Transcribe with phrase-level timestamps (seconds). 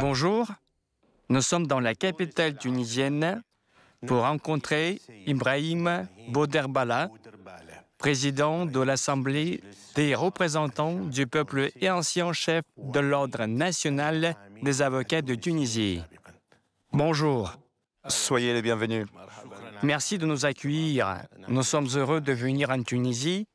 [0.00, 0.46] Bonjour,
[1.28, 3.42] nous sommes dans la capitale tunisienne
[4.06, 7.10] pour rencontrer Ibrahim Bouderbala,
[7.98, 9.62] président de l'Assemblée
[9.96, 16.00] des représentants du peuple et ancien chef de l'Ordre national des avocats de Tunisie.
[16.92, 17.52] Bonjour.
[18.06, 19.06] Soyez les bienvenus.
[19.82, 21.18] Merci de nous accueillir.
[21.48, 23.46] Nous sommes heureux de venir en Tunisie,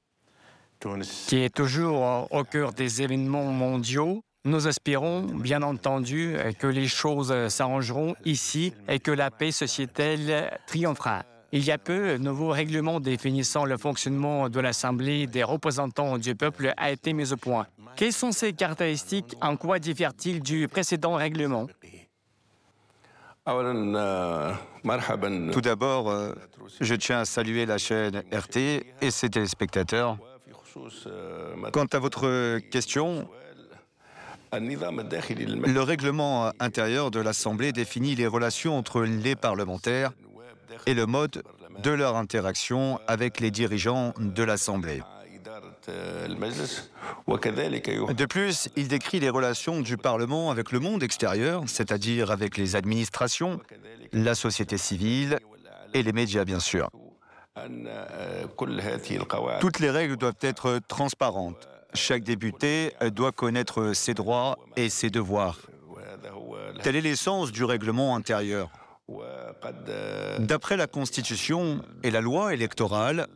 [1.27, 4.23] qui est toujours au cœur des événements mondiaux.
[4.45, 11.23] Nous espérons, bien entendu, que les choses s'arrangeront ici et que la paix sociétale triomphera.
[11.51, 16.35] Il y a peu, un nouveau règlement définissant le fonctionnement de l'Assemblée des représentants du
[16.35, 17.67] peuple a été mis au point.
[17.97, 19.35] Quelles sont ces caractéristiques?
[19.41, 21.67] En quoi diffère-t-il du précédent règlement?
[25.51, 26.13] Tout d'abord,
[26.79, 30.17] je tiens à saluer la chaîne RT et ses téléspectateurs.
[31.73, 33.27] Quant à votre question,
[34.51, 40.11] le règlement intérieur de l'Assemblée définit les relations entre les parlementaires
[40.85, 41.43] et le mode
[41.83, 45.01] de leur interaction avec les dirigeants de l'Assemblée.
[48.17, 52.75] De plus, il décrit les relations du Parlement avec le monde extérieur, c'est-à-dire avec les
[52.75, 53.59] administrations,
[54.11, 55.39] la société civile
[55.93, 56.89] et les médias, bien sûr.
[59.59, 61.67] Toutes les règles doivent être transparentes.
[61.93, 65.59] Chaque député doit connaître ses droits et ses devoirs.
[66.83, 68.69] Tel est l'essence du règlement intérieur.
[70.39, 73.27] D'après la Constitution et la loi électorale,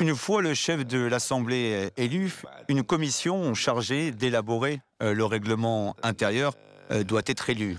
[0.00, 2.32] une fois le chef de l'Assemblée élu,
[2.68, 6.54] une commission chargée d'élaborer euh, le règlement intérieur
[6.90, 7.78] euh, doit être élue.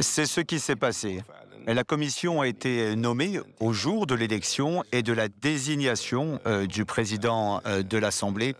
[0.00, 1.22] C'est ce qui s'est passé.
[1.66, 6.84] La commission a été nommée au jour de l'élection et de la désignation euh, du
[6.84, 8.54] président de l'Assemblée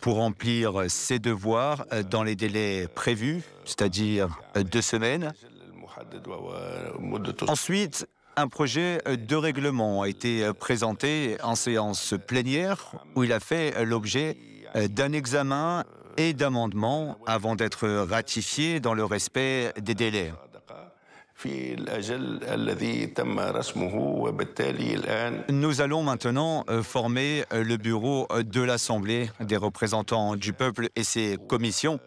[0.00, 4.38] pour remplir ses devoirs dans les délais prévus, c'est-à-dire
[4.70, 5.32] deux semaines.
[7.48, 8.06] Ensuite,
[8.36, 14.36] un projet de règlement a été présenté en séance plénière où il a fait l'objet
[14.74, 15.84] d'un examen
[16.18, 20.32] et d'amendements avant d'être ratifié dans le respect des délais.
[25.48, 31.98] Nous allons maintenant former le bureau de l'Assemblée des représentants du peuple et ses commissions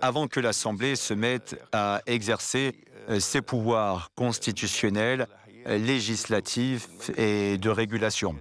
[0.00, 2.74] avant que l'Assemblée se mette à exercer
[3.18, 5.26] ses pouvoirs constitutionnels
[5.66, 8.36] législatifs et de régulation.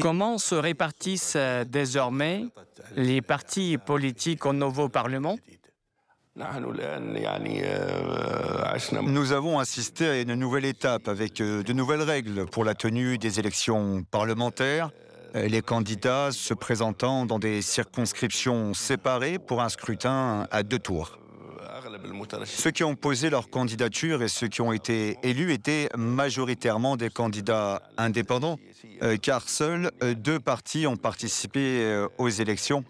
[0.00, 2.44] Comment se répartissent euh, désormais
[2.96, 5.38] les partis politiques au nouveau Parlement?
[9.02, 13.16] Nous avons assisté à une nouvelle étape avec euh, de nouvelles règles pour la tenue
[13.16, 14.90] des élections parlementaires,
[15.34, 21.18] euh, les candidats se présentant dans des circonscriptions séparées pour un scrutin à deux tours.
[22.44, 27.10] Ceux qui ont posé leur candidature et ceux qui ont été élus étaient majoritairement des
[27.10, 28.58] candidats indépendants,
[29.02, 32.84] euh, car seuls euh, deux partis ont participé euh, aux élections,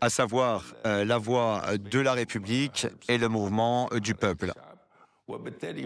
[0.00, 4.52] à savoir la Voix de la République et le Mouvement du Peuple.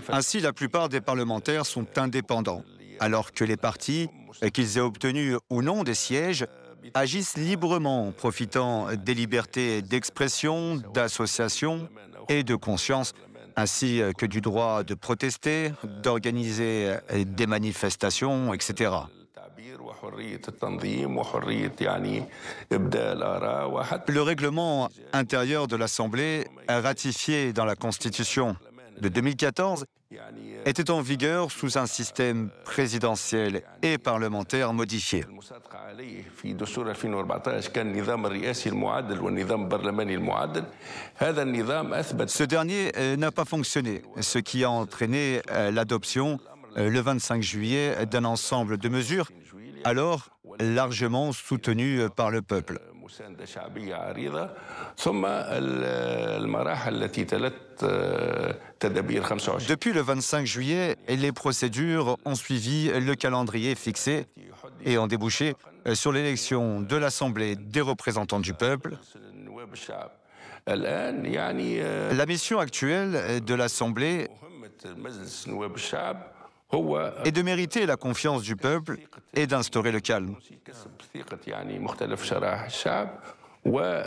[0.09, 2.63] Ainsi, la plupart des parlementaires sont indépendants,
[2.99, 4.09] alors que les partis,
[4.55, 6.47] qu'ils aient obtenu ou non des sièges,
[6.95, 11.89] agissent librement, profitant des libertés d'expression, d'association
[12.29, 13.15] et de conscience,
[13.57, 18.91] ainsi que du droit de protester, d'organiser des manifestations, etc.
[24.09, 28.57] Le règlement intérieur de l'Assemblée, ratifié dans la Constitution
[29.01, 29.87] de 2014
[30.65, 35.25] était en vigueur sous un système présidentiel et parlementaire modifié.
[42.27, 46.39] Ce dernier euh, n'a pas fonctionné, ce qui a entraîné euh, l'adoption
[46.77, 49.31] euh, le 25 juillet d'un ensemble de mesures
[49.85, 52.81] alors largement soutenues par le peuple.
[59.69, 64.27] Depuis le 25 juillet, les procédures ont suivi le calendrier fixé
[64.85, 65.55] et ont débouché
[65.95, 68.97] sur l'élection de l'Assemblée des représentants du peuple.
[70.67, 74.29] La mission actuelle de l'Assemblée
[77.25, 78.99] est de mériter la confiance du peuple
[79.35, 80.37] et d'instaurer le calme.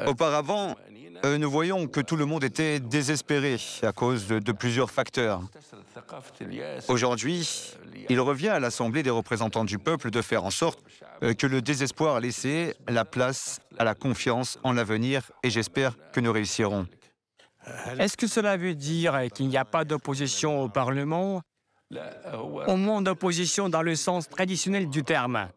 [0.08, 0.76] Auparavant,
[1.26, 5.42] euh, nous voyons que tout le monde était désespéré à cause de, plusieurs facteurs.
[6.88, 7.76] Aujourd'hui,
[8.10, 10.80] il revient à l'Assemblée des représentants du peuple de faire en sorte
[11.24, 16.20] euh, que le désespoir laissé la place à la confiance en l'avenir et j'espère que
[16.20, 16.88] nous réussirons.
[18.00, 21.42] Est-ce que cela veut dire qu'il n'y a pas d'opposition au Parlement?
[22.68, 25.50] Au moins d'opposition dans le sens traditionnel du terme.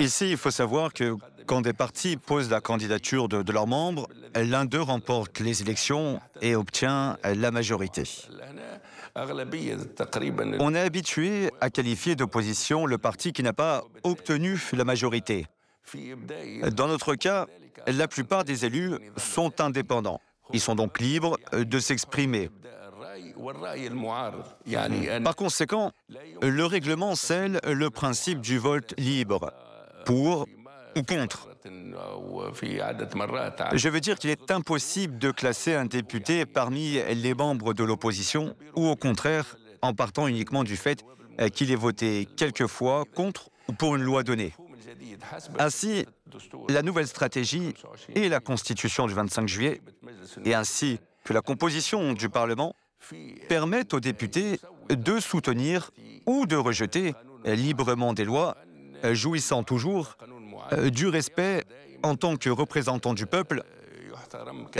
[0.00, 1.14] Ici, il faut savoir que
[1.46, 6.20] quand des partis posent la candidature de, de leurs membres, l'un d'eux remporte les élections
[6.40, 8.02] et obtient la majorité.
[10.58, 15.46] On est habitué à qualifier d'opposition le parti qui n'a pas obtenu la majorité.
[16.72, 17.46] Dans notre cas,
[17.86, 20.20] la plupart des élus sont indépendants.
[20.52, 22.50] Ils sont donc libres de s'exprimer.
[25.24, 25.92] Par conséquent,
[26.42, 29.52] le règlement scelle le principe du vote libre,
[30.04, 30.46] pour
[30.96, 31.48] ou contre.
[33.74, 38.56] Je veux dire qu'il est impossible de classer un député parmi les membres de l'opposition
[38.74, 41.04] ou au contraire en partant uniquement du fait
[41.52, 44.54] qu'il ait voté quelquefois contre ou pour une loi donnée.
[45.58, 46.06] Ainsi,
[46.68, 47.74] la nouvelle stratégie
[48.14, 49.82] et la constitution du 25 juillet,
[50.44, 52.74] et ainsi que la composition du Parlement,
[53.48, 55.90] permettent aux députés de soutenir
[56.26, 57.14] ou de rejeter
[57.44, 58.56] librement des lois,
[59.12, 60.16] jouissant toujours
[60.72, 61.64] euh, du respect
[62.02, 63.62] en tant que représentant du peuple,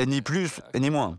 [0.06, 1.18] ni plus ni moins.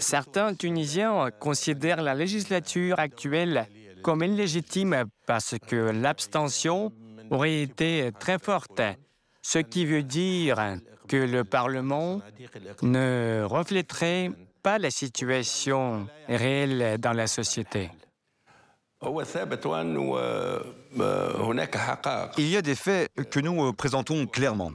[0.00, 3.66] Certains Tunisiens considèrent la législature actuelle
[4.02, 6.92] comme illégitime parce que l'abstention
[7.30, 8.80] aurait été très forte,
[9.42, 10.78] ce qui veut dire
[11.08, 12.20] que le Parlement
[12.82, 14.30] ne reflèterait
[14.64, 17.90] pas la situation réelle dans la société.
[22.38, 24.72] Il y a des faits que nous présentons clairement.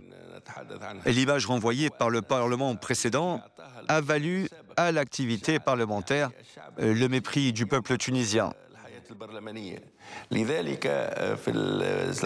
[1.08, 3.42] L'image renvoyée par le Parlement précédent
[3.88, 4.48] a valu
[4.78, 6.30] à l'activité parlementaire
[6.78, 8.54] le mépris du peuple tunisien.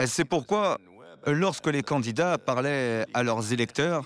[0.06, 0.78] C'est pourquoi,
[1.26, 4.04] lorsque les candidats parlaient à leurs électeurs,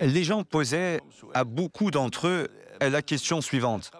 [0.00, 1.00] les gens posaient
[1.34, 2.48] à beaucoup d'entre eux
[2.80, 3.90] la question suivante.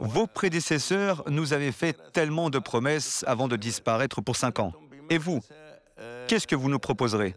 [0.00, 4.72] Vos prédécesseurs nous avaient fait tellement de promesses avant de disparaître pour cinq ans.
[5.10, 5.40] Et vous,
[6.26, 7.34] qu'est-ce que vous nous proposerez?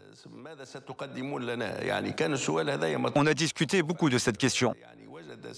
[3.14, 4.74] On a discuté beaucoup de cette question.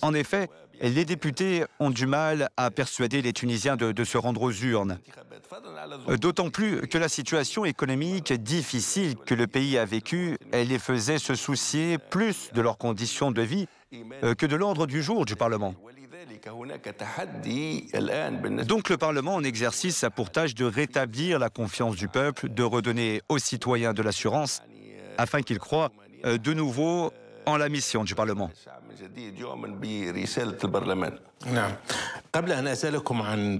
[0.03, 0.49] En effet,
[0.81, 4.99] les députés ont du mal à persuader les Tunisiens de, se rendre aux urnes.
[6.21, 11.35] D'autant plus que la situation économique difficile que le pays a vécue les faisait se
[11.35, 13.67] soucier plus de leurs conditions de vie
[14.25, 15.75] euh, que de l'ordre du jour du Parlement.
[18.67, 22.63] Donc le Parlement en exercice a pour tâche de rétablir la confiance du peuple, de
[22.63, 24.63] redonner aux citoyens de l'assurance,
[25.17, 25.93] afin qu'ils croient
[26.25, 27.13] euh, de nouveau
[27.47, 28.51] en la mission du Parlement.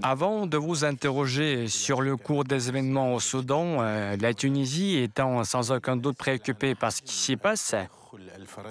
[0.03, 5.43] Avant de vous interroger sur le cours des événements au Soudan, euh, la Tunisie étant
[5.43, 7.75] sans aucun doute préoccupée par ce qui s'y passe,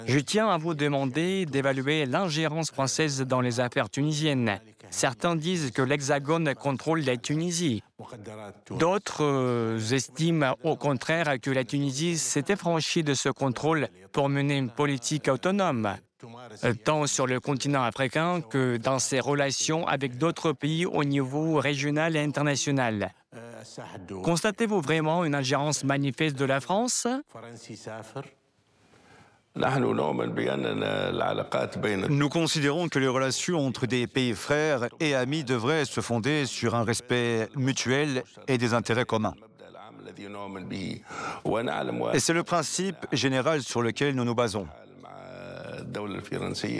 [0.05, 4.59] je tiens à vous demander d'évaluer l'ingérence française dans les affaires tunisiennes.
[4.89, 7.83] Certains disent que l'Hexagone contrôle la Tunisie.
[8.71, 14.57] D'autres euh, estiment au contraire que la Tunisie s'est affranchie de ce contrôle pour mener
[14.57, 15.95] une politique autonome,
[16.63, 21.55] euh, tant sur le continent africain que dans ses relations avec d'autres pays au niveau
[21.55, 23.11] régional et international.
[24.23, 27.07] Constatez-vous vraiment une ingérence manifeste de la France?
[32.09, 36.75] Nous considérons que les relations entre des pays frères et amis devraient se fonder sur
[36.75, 39.33] un respect mutuel et des intérêts communs.
[42.13, 44.67] Et c'est le principe général sur lequel nous nous basons.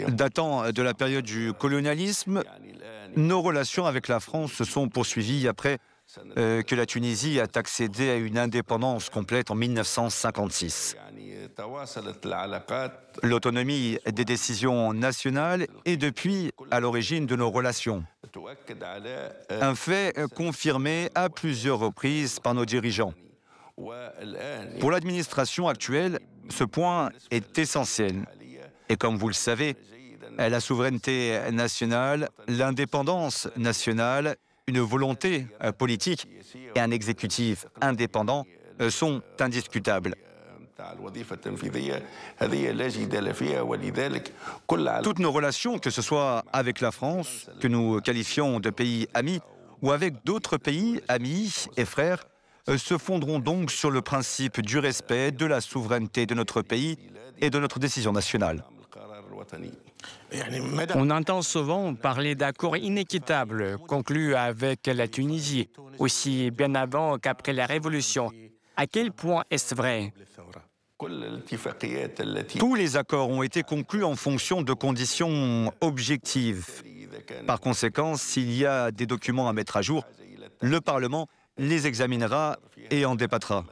[0.08, 2.42] Datant de la période du colonialisme,
[3.16, 5.78] nos relations avec la France se sont poursuivies après
[6.36, 10.96] euh, que la Tunisie a accédé à une indépendance complète en 1956.
[13.22, 18.04] L'autonomie des décisions nationales est depuis à l'origine de nos relations.
[19.48, 23.14] Un fait confirmé à plusieurs reprises par nos dirigeants.
[24.80, 26.18] Pour l'administration actuelle,
[26.48, 28.26] ce point est essentiel.
[28.88, 29.76] Et comme vous le savez,
[30.38, 35.46] la souveraineté nationale, l'indépendance nationale, une volonté
[35.78, 36.28] politique
[36.74, 38.46] et un exécutif indépendant
[38.90, 40.14] sont indiscutables.
[45.02, 49.40] Toutes nos relations, que ce soit avec la France, que nous qualifions de pays amis,
[49.82, 52.24] ou avec d'autres pays amis et frères,
[52.68, 56.98] euh, se fonderont donc sur le principe du respect de la souveraineté de notre pays
[57.38, 58.64] et de notre décision nationale.
[60.94, 67.66] On entend souvent parler d'accords inéquitables conclus avec la Tunisie, aussi bien avant qu'après la
[67.66, 68.30] Révolution.
[68.76, 70.12] À quel point est-ce vrai?
[72.58, 76.82] Tous les accords ont été conclus en fonction de conditions objectives.
[77.46, 80.04] Par conséquent, s'il y a des documents à mettre à jour,
[80.60, 82.58] le Parlement les examinera
[82.90, 83.64] et en débattra.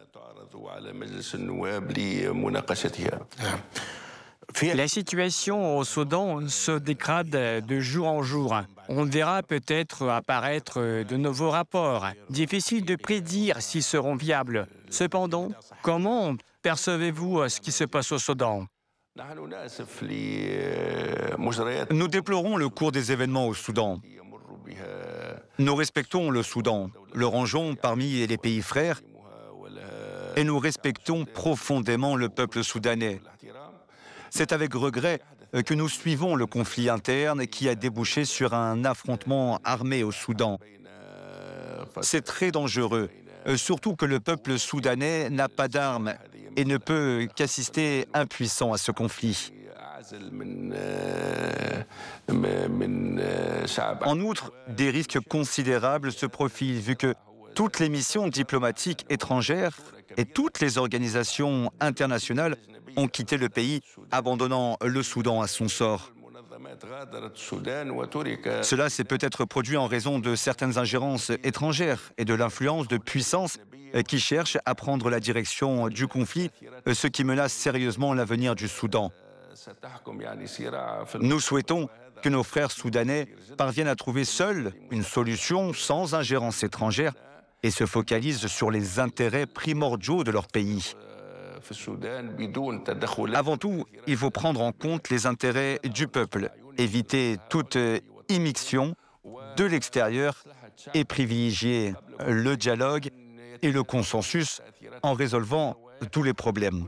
[4.74, 8.54] La situation au Soudan se dégrade de jour en jour.
[8.88, 12.06] On verra peut-être apparaître de nouveaux rapports.
[12.30, 14.66] Difficile de prédire s'ils seront viables.
[14.90, 15.48] Cependant,
[15.82, 18.66] comment percevez-vous ce qui se passe au Soudan?
[21.90, 24.00] Nous déplorons le cours des événements au Soudan.
[25.58, 29.00] Nous respectons le Soudan, le rangeons parmi les pays frères,
[30.36, 33.20] et nous respectons profondément le peuple soudanais.
[34.30, 35.20] C'est avec regret
[35.54, 40.12] euh, que nous suivons le conflit interne qui a débouché sur un affrontement armé au
[40.12, 40.58] Soudan.
[42.00, 43.08] C'est très dangereux,
[43.46, 46.14] euh, surtout que le peuple soudanais n'a pas d'armes
[46.56, 49.52] et ne peut qu'assister impuissant à ce conflit.
[54.02, 57.14] En outre, des risques considérables se profilent vu que
[57.54, 59.76] toutes les missions diplomatiques étrangères
[60.16, 62.56] et toutes les organisations internationales
[62.96, 63.80] ont quitté le pays,
[64.10, 66.12] abandonnant le Soudan à son sort.
[68.62, 73.58] Cela s'est peut-être produit en raison de certaines ingérences étrangères et de l'influence de puissances
[74.08, 76.50] qui cherchent à prendre la direction du conflit,
[76.92, 79.12] ce qui menace sérieusement l'avenir du Soudan.
[81.20, 81.88] Nous souhaitons
[82.22, 87.12] que nos frères soudanais parviennent à trouver seuls une solution sans ingérence étrangère
[87.64, 90.94] et se focalisent sur les intérêts primordiaux de leur pays.
[93.34, 97.78] Avant tout, il faut prendre en compte les intérêts du peuple, éviter toute
[98.28, 98.94] immixtion
[99.56, 100.44] de l'extérieur
[100.92, 101.94] et privilégier
[102.26, 103.08] le dialogue
[103.62, 104.60] et le consensus
[105.02, 105.78] en résolvant
[106.12, 106.86] tous les problèmes.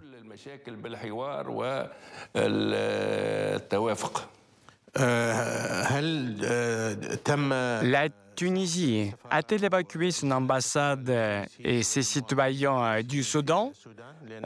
[7.83, 11.11] La Tunisie a-t-elle évacué son ambassade
[11.59, 13.73] et ses citoyens du Soudan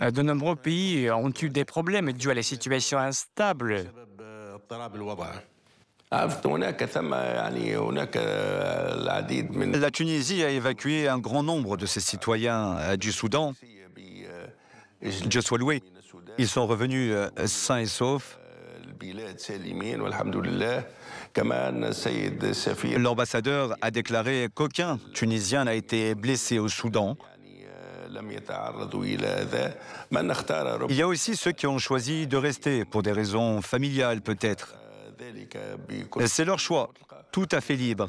[0.00, 3.84] De nombreux pays ont eu des problèmes dus à la situation instable.
[6.10, 6.28] La
[9.90, 13.54] Tunisie a évacué un grand nombre de ses citoyens du Soudan.
[15.02, 15.82] Dieu soit loué.
[16.38, 17.14] Ils sont revenus
[17.46, 18.39] sains et saufs.
[22.98, 27.16] L'ambassadeur a déclaré qu'aucun Tunisien n'a été blessé au Soudan.
[30.88, 34.74] Il y a aussi ceux qui ont choisi de rester pour des raisons familiales peut-être.
[36.26, 36.90] C'est leur choix,
[37.32, 38.08] tout à fait libre.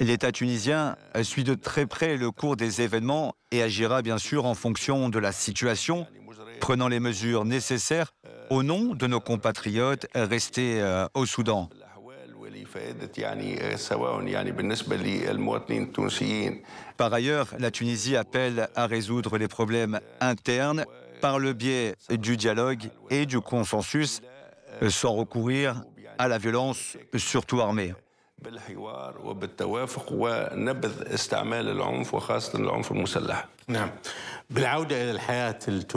[0.00, 4.54] L'État tunisien suit de très près le cours des événements et agira bien sûr en
[4.54, 6.06] fonction de la situation,
[6.64, 8.14] prenant les mesures nécessaires
[8.48, 11.68] au nom de nos compatriotes restés euh, au Soudan.
[16.96, 20.86] Par ailleurs, la Tunisie appelle à résoudre les problèmes internes
[21.20, 24.22] par le biais du dialogue et du consensus,
[24.88, 25.84] sans recourir
[26.16, 27.92] à la violence, surtout armée.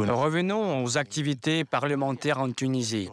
[0.09, 3.09] Revenons aux activités parlementaires en Tunisie.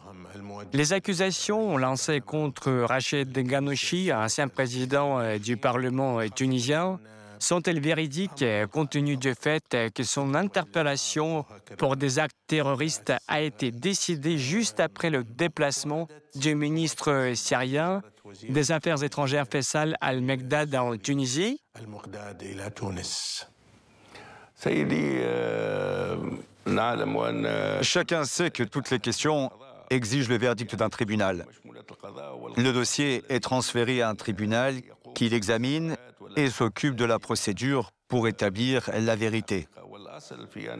[0.72, 6.98] Les accusations lancées contre Rachid Ghanouchi, ancien président euh, du Parlement euh, tunisien,
[7.38, 11.44] sont-elles véridiques euh, compte tenu du fait que son interpellation
[11.78, 18.02] pour des actes terroristes a été décidée juste après le déplacement du ministre syrien
[18.48, 21.60] des Affaires étrangères Faisal al-Megdad en Tunisie
[27.82, 29.50] Chacun sait que toutes les questions
[29.90, 31.46] exige le verdict d'un tribunal.
[32.56, 34.80] Le dossier est transféré à un tribunal
[35.14, 35.96] qui l'examine
[36.36, 39.68] et s'occupe de la procédure pour établir la vérité.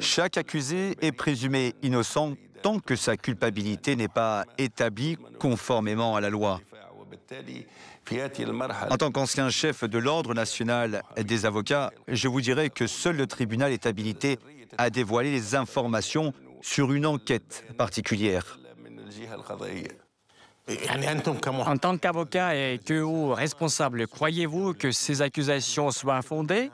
[0.00, 6.30] Chaque accusé est présumé innocent tant que sa culpabilité n'est pas établie conformément à la
[6.30, 6.60] loi.
[8.90, 13.26] En tant qu'ancien chef de l'Ordre national des avocats, je vous dirais que seul le
[13.26, 14.38] tribunal est habilité
[14.78, 18.58] à dévoiler les informations sur une enquête particulière.
[21.66, 26.70] En tant qu'avocat et que haut responsable, croyez-vous que ces accusations soient fondées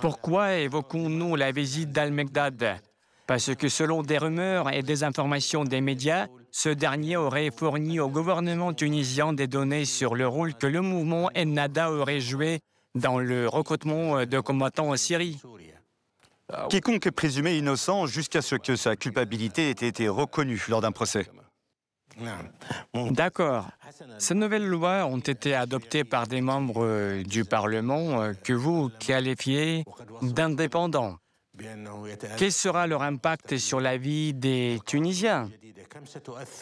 [0.00, 2.80] Pourquoi évoquons-nous la visite d'Al-Megdad
[3.26, 8.08] Parce que selon des rumeurs et des informations des médias, ce dernier aurait fourni au
[8.08, 12.60] gouvernement tunisien des données sur le rôle que le mouvement Ennada aurait joué
[12.94, 15.38] dans le recrutement de combattants en Syrie.
[16.70, 21.28] Quiconque est présumé innocent jusqu'à ce que sa culpabilité ait été reconnue lors d'un procès.
[22.94, 23.66] D'accord.
[24.16, 29.84] Ces nouvelles lois ont été adoptées par des membres du Parlement euh, que vous qualifiez
[30.22, 31.18] d'indépendants.
[32.36, 35.50] Quel sera leur impact sur la vie des Tunisiens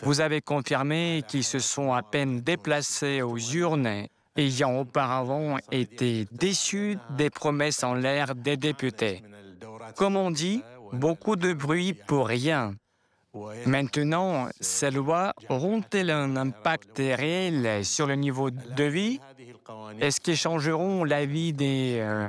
[0.02, 6.98] Vous avez confirmé qu'ils se sont à peine déplacés aux urnes ayant auparavant été déçus
[7.10, 9.22] des promesses en l'air des députés.
[9.96, 12.74] Comme on dit, beaucoup de bruit pour rien.
[13.66, 19.20] Maintenant, ces lois auront-elles un impact réel sur le niveau de vie?
[20.00, 22.28] Est-ce qu'elles changeront la vie des euh,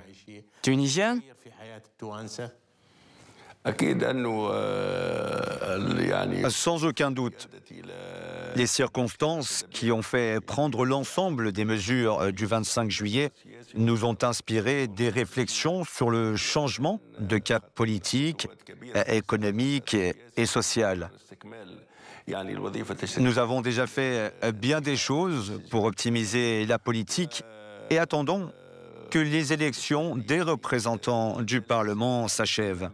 [0.61, 1.19] Tunisiens?
[6.49, 7.49] Sans aucun doute.
[8.55, 13.31] Les circonstances qui ont fait prendre l'ensemble des mesures euh, du 25 juillet
[13.73, 18.47] nous ont inspiré des réflexions sur le changement de cap politique,
[18.95, 19.95] euh, économique
[20.37, 21.09] et social.
[23.17, 27.43] Nous avons déjà fait euh, bien des choses pour optimiser la politique
[27.89, 28.51] et attendons
[29.09, 32.89] que les élections des représentants du Parlement s'achèvent.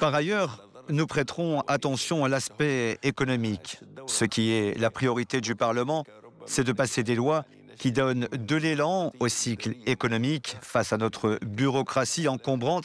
[0.00, 3.80] Par ailleurs, nous prêterons attention à l'aspect économique.
[4.06, 6.04] Ce qui est la priorité du Parlement,
[6.46, 7.44] c'est de passer des lois
[7.78, 12.84] qui donnent de l'élan au cycle économique face à notre bureaucratie encombrante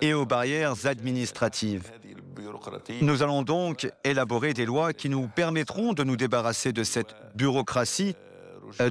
[0.00, 1.92] et aux barrières administratives.
[3.00, 8.16] Nous allons donc élaborer des lois qui nous permettront de nous débarrasser de cette bureaucratie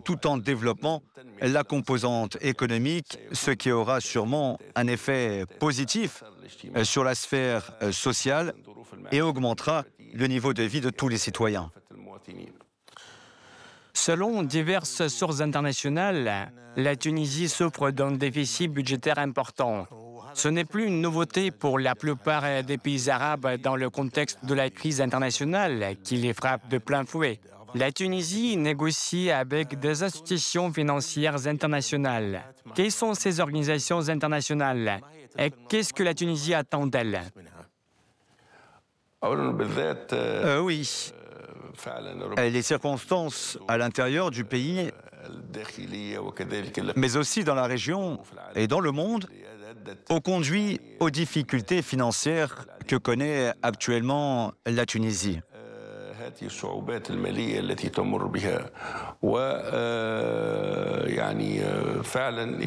[0.04, 1.02] tout en développant
[1.42, 6.24] la composante économique, ce qui aura sûrement un effet positif
[6.76, 8.54] euh, sur la sphère euh, sociale
[9.12, 11.72] et augmentera le niveau de vie de tous les citoyens.
[13.94, 19.88] Selon diverses sources internationales, la Tunisie souffre d'un déficit budgétaire important.
[20.34, 24.54] Ce n'est plus une nouveauté pour la plupart des pays arabes dans le contexte de
[24.56, 27.40] la crise internationale qui les frappe de plein fouet.
[27.76, 32.44] La Tunisie négocie avec des institutions financières internationales.
[32.76, 35.02] Quelles sont ces organisations internationales?
[35.38, 37.22] Et qu'est-ce que la Tunisie attend d'elles
[39.24, 41.12] euh, Oui.
[42.38, 44.92] Les circonstances à l'intérieur du pays,
[46.96, 48.20] mais aussi dans la région
[48.56, 49.28] et dans le monde,
[50.10, 55.40] ont conduit aux difficultés financières que connaît actuellement la Tunisie.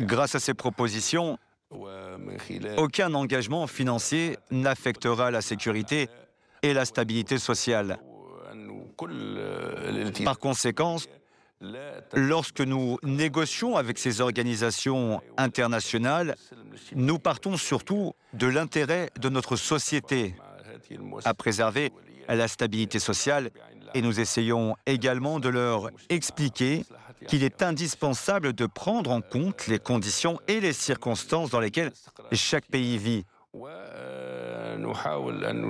[0.06, 1.38] Grâce à ces propositions,
[2.76, 6.08] aucun engagement financier n'affectera la sécurité
[6.62, 7.98] et la stabilité sociale.
[10.24, 10.96] Par conséquent,
[12.12, 16.36] lorsque nous négocions avec ces organisations internationales,
[16.94, 20.34] nous partons surtout de l'intérêt de notre société
[21.24, 21.92] à préserver
[22.34, 23.50] la stabilité sociale
[23.94, 26.84] et nous essayons également de leur expliquer
[27.28, 31.92] qu'il est indispensable de prendre en compte les conditions et les circonstances dans lesquelles
[32.32, 33.24] chaque pays vit.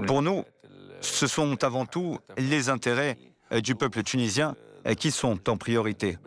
[0.06, 0.44] Pour nous,
[1.00, 3.16] ce sont avant tout les intérêts
[3.62, 4.56] du peuple tunisien
[4.98, 6.18] qui sont en priorité.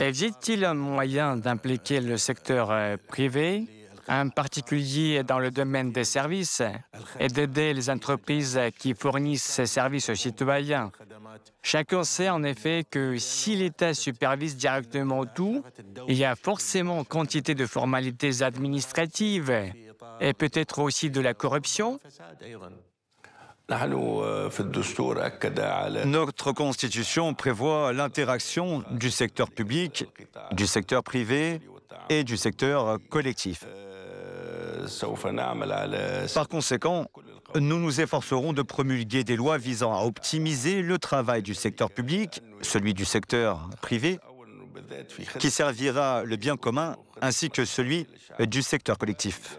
[0.00, 3.66] Existe-t-il un moyen d'impliquer le secteur euh, privé
[4.08, 6.62] en particulier dans le domaine des services,
[7.18, 10.90] et d'aider les entreprises qui fournissent ces services aux citoyens.
[11.62, 15.62] Chacun sait en effet que si l'État supervise directement tout,
[16.08, 19.52] il y a forcément quantité de formalités administratives
[20.20, 22.00] et peut-être aussi de la corruption.
[26.04, 30.04] Notre Constitution prévoit l'interaction du secteur public,
[30.50, 31.60] du secteur privé
[32.08, 33.64] et du secteur collectif.
[36.34, 37.06] Par conséquent,
[37.54, 42.42] nous nous efforcerons de promulguer des lois visant à optimiser le travail du secteur public,
[42.62, 44.18] celui du secteur privé,
[45.38, 48.06] qui servira le bien commun, ainsi que celui
[48.40, 49.58] du secteur collectif.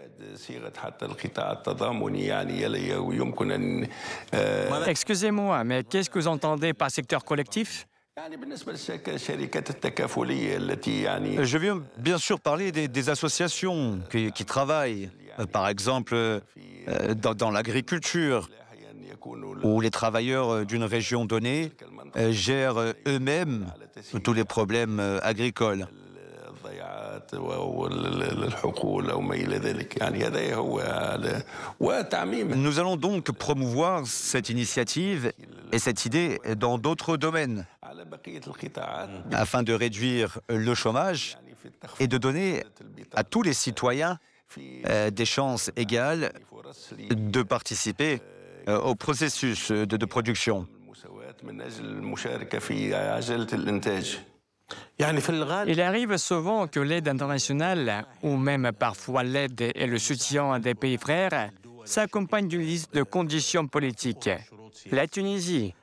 [4.86, 7.86] Excusez-moi, mais qu'est-ce que vous entendez par secteur collectif?
[11.42, 16.40] Je viens bien sûr parler des, associations qui, travaillent, euh, par exemple, euh,
[17.36, 18.48] dans, l'agriculture,
[19.64, 21.72] où les travailleurs euh, d'une région donnée
[22.30, 23.66] gèrent eux-mêmes
[24.22, 25.88] tous les problèmes agricoles.
[32.54, 35.32] Nous allons donc promouvoir cette initiative
[35.72, 37.66] et cette idée dans d'autres domaines
[39.32, 41.38] afin de réduire le chômage
[42.00, 42.64] et de donner
[43.14, 44.18] à tous les citoyens
[44.86, 46.32] euh, des chances égales
[47.10, 48.20] de participer
[48.68, 50.66] euh, au processus de production.
[55.66, 60.96] Il arrive souvent que l'aide internationale, ou même parfois l'aide et le soutien des pays
[60.96, 61.50] frères,
[61.84, 64.30] s'accompagnent d'une liste de conditions politiques.
[64.90, 65.74] La Tunisie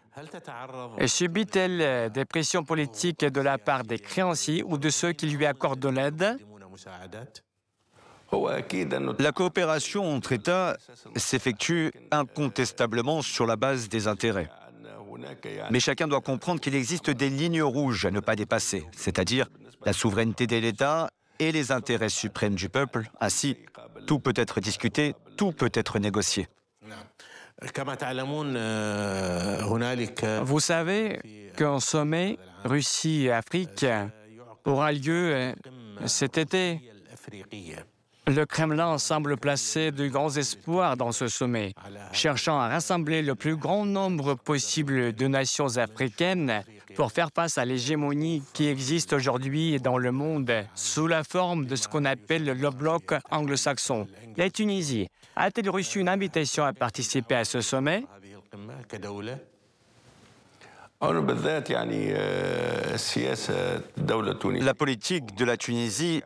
[1.07, 5.79] subit-elle des pressions politiques de la part des créanciers ou de ceux qui lui accordent
[5.79, 6.37] de l'aide
[9.19, 10.77] la coopération entre États
[11.15, 14.49] s'effectue incontestablement sur la base des intérêts.
[15.69, 19.47] Mais chacun doit comprendre qu'il existe des lignes rouges à ne pas dépasser, c'est-à-dire
[19.85, 23.09] la souveraineté de l'État et les intérêts suprêmes du peuple.
[23.19, 23.57] Ainsi,
[24.07, 26.47] tout peut être discuté, tout peut être négocié.
[30.43, 31.19] Vous savez
[31.55, 33.85] qu'un sommet Russie-Afrique
[34.65, 35.53] aura lieu
[36.05, 36.81] cet été.
[38.27, 41.73] Le Kremlin semble placer de grands espoirs dans ce sommet,
[42.13, 46.63] cherchant à rassembler le plus grand nombre possible de nations africaines
[46.95, 51.75] pour faire face à l'hégémonie qui existe aujourd'hui dans le monde sous la forme de
[51.75, 54.07] ce qu'on appelle le bloc anglo-saxon.
[54.37, 58.05] La Tunisie a-t-elle reçu une invitation à participer à ce sommet?
[64.59, 66.21] La politique de la Tunisie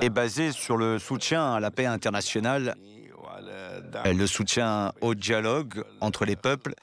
[0.00, 2.76] est basée sur le soutien à la paix internationale,
[4.04, 6.74] le soutien au dialogue entre les peuples,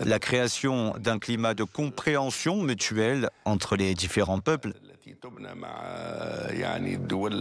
[0.00, 4.72] la création d'un climat de compréhension mutuelle entre les différents peuples.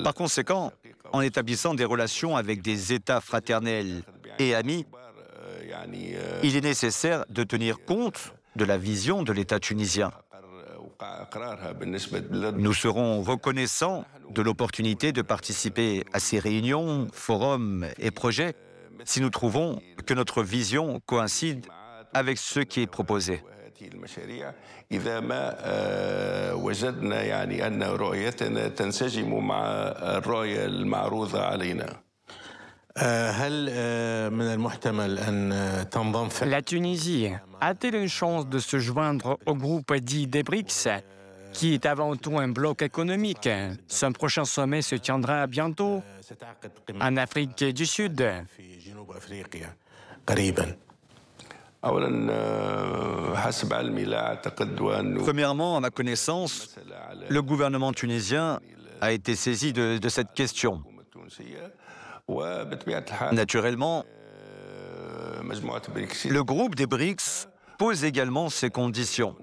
[0.04, 0.72] Par conséquent,
[1.12, 4.04] en établissant des relations avec des États fraternels
[4.40, 4.86] et amis,
[6.44, 10.12] il est nécessaire de tenir compte de la vision de l'État tunisien.
[12.56, 18.56] Nous serons reconnaissants de l'opportunité de participer à ces réunions, forums et projets
[19.06, 21.66] si nous trouvons que notre vision coïncide
[22.14, 23.42] avec ce qui est proposé.
[36.42, 37.30] La Tunisie
[37.62, 40.88] a-t-elle une chance de se joindre au groupe dit des BRICS,
[41.54, 43.48] qui est avant tout un bloc économique?
[43.88, 46.02] Ce prochain sommet se tiendra bientôt
[47.00, 48.24] en Afrique du Sud.
[55.24, 56.76] Premièrement, à ma connaissance,
[57.30, 58.60] le gouvernement tunisien
[59.02, 60.84] a été saisi de, de cette question.
[63.32, 64.06] Naturellement,
[65.44, 69.36] le groupe des BRICS pose également ses conditions.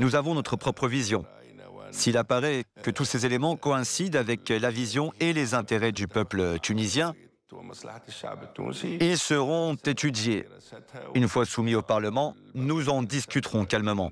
[0.00, 1.24] Nous avons notre propre vision.
[1.90, 6.58] S'il apparaît que tous ces éléments coïncident avec la vision et les intérêts du peuple
[6.60, 7.14] tunisien,
[9.00, 10.46] ils seront étudiés.
[11.14, 14.10] Une fois soumis au Parlement, nous en discuterons calmement.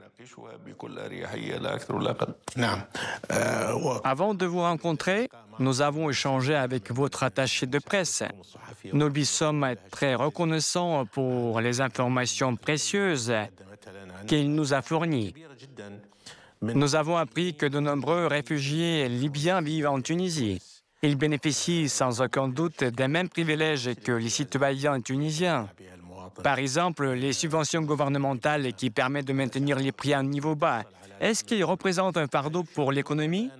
[4.05, 8.23] Avant de vous rencontrer, nous avons échangé avec votre attaché de presse.
[8.93, 13.33] Nous lui sommes très reconnaissants pour les informations précieuses
[14.27, 15.35] qu'il nous a fournies.
[16.72, 20.61] Nous avons appris que de nombreux réfugiés libyens vivent en Tunisie.
[21.03, 25.68] Ils bénéficient sans aucun doute des mêmes privilèges que les citoyens tunisiens.
[26.42, 30.83] Par exemple, les subventions gouvernementales qui permettent de maintenir les prix à un niveau bas.
[31.20, 33.50] Est-ce qu'ils représentent un fardeau pour l'économie?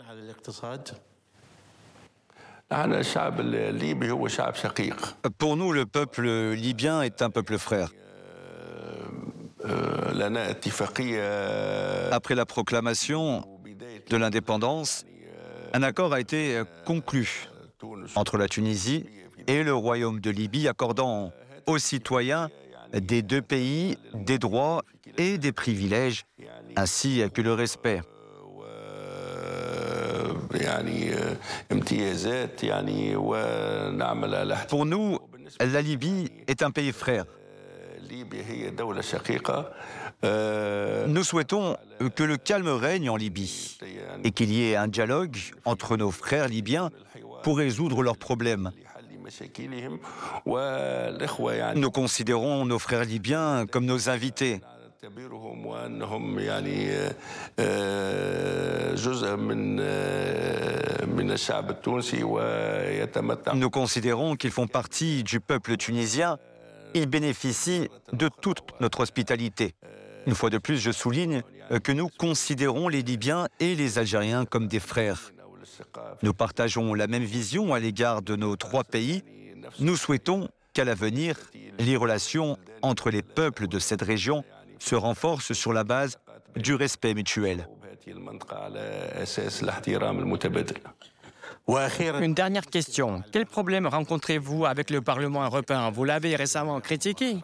[5.38, 7.90] Pour nous, le peuple libyen est un peuple frère.
[12.11, 13.44] Après la proclamation
[14.09, 15.05] de l'indépendance,
[15.72, 17.48] un accord a été conclu
[18.14, 19.07] entre la Tunisie
[19.46, 21.33] et le Royaume de Libye, accordant
[21.66, 22.50] aux citoyens
[22.92, 24.83] des deux pays des droits
[25.18, 26.24] et des privilèges,
[26.77, 28.03] ainsi que le respect.
[34.68, 35.18] Pour nous,
[35.61, 37.24] la Libye est un pays frère.
[41.08, 41.76] Nous souhaitons
[42.14, 43.78] que le calme règne en Libye
[44.24, 46.90] et qu'il y ait un dialogue entre nos frères libyens
[47.42, 48.70] pour résoudre leurs problèmes.
[51.74, 54.60] Nous considérons nos frères libyens comme nos invités.
[63.54, 66.38] Nous considérons qu'ils font partie du peuple tunisien.
[66.94, 69.74] Ils bénéficient de toute notre hospitalité.
[70.26, 71.42] Une fois de plus, je souligne
[71.83, 75.33] que nous considérons les Libyens et les Algériens comme des frères.
[76.22, 79.22] Nous partageons la même vision à l'égard de nos trois pays.
[79.80, 81.37] Nous souhaitons qu'à l'avenir,
[81.78, 84.44] les relations entre les peuples de cette région
[84.78, 86.18] se renforcent sur la base
[86.57, 87.68] du respect mutuel.
[91.66, 93.22] Une dernière question.
[93.33, 95.90] Quel problème rencontrez-vous avec le Parlement européen?
[95.90, 97.38] Vous l'avez récemment critiqué?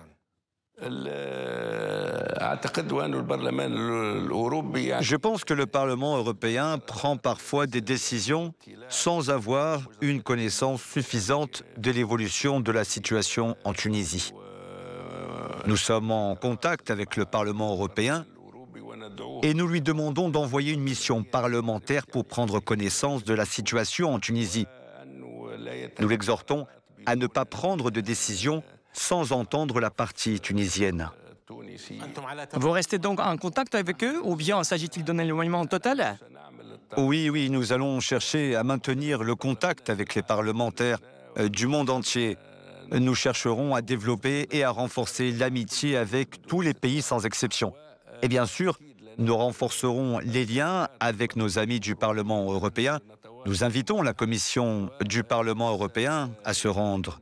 [5.01, 8.53] Je pense que le Parlement européen prend parfois des décisions
[8.89, 14.33] sans avoir une connaissance suffisante de l'évolution de la situation en Tunisie.
[15.67, 18.27] Nous sommes en contact avec le Parlement européen
[19.43, 24.19] et nous lui demandons d'envoyer une mission parlementaire pour prendre connaissance de la situation en
[24.19, 24.67] Tunisie.
[25.99, 26.67] Nous l'exhortons
[27.07, 31.11] à ne pas prendre de décision sans entendre la partie tunisienne.
[32.55, 36.19] Vous restez donc en contact avec eux ou bien s'agit-il d'un éloignement total?
[36.97, 40.99] Oui, oui, nous allons chercher à maintenir le contact avec les parlementaires
[41.39, 42.37] euh, du monde entier.
[42.91, 47.73] Nous chercherons à développer et à renforcer l'amitié avec tous les pays sans exception.
[48.23, 48.79] Et bien sûr,
[49.21, 52.99] nous renforcerons les liens avec nos amis du Parlement européen.
[53.47, 57.21] Nous invitons la Commission du Parlement européen à se rendre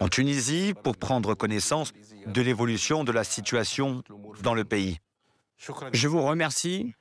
[0.00, 1.92] en Tunisie pour prendre connaissance
[2.26, 4.02] de l'évolution de la situation
[4.42, 4.98] dans le pays.
[5.92, 6.94] Je vous remercie.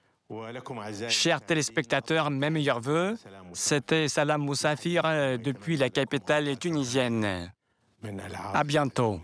[1.09, 3.17] Chers téléspectateurs, mes meilleurs voeux.
[3.53, 7.51] C'était Salam Moussafir euh, depuis la capitale tunisienne.
[8.53, 9.21] À bientôt.